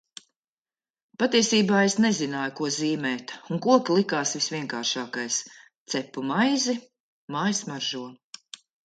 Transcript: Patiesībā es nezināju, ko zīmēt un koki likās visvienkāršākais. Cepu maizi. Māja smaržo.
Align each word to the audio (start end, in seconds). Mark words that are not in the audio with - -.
Patiesībā 1.23 1.81
es 1.89 1.95
nezināju, 2.05 2.53
ko 2.59 2.69
zīmēt 2.75 3.33
un 3.57 3.61
koki 3.65 3.97
likās 3.97 4.31
visvienkāršākais. 4.37 5.37
Cepu 5.95 6.25
maizi. 6.31 6.77
Māja 7.37 7.61
smaržo. 7.61 8.03